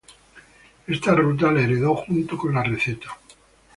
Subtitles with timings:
[0.87, 3.15] Esta ruta la heredó junto con la receta.